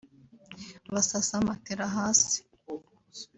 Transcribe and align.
basasa 0.93 1.35
matela 1.47 1.87
hasi 1.95 2.39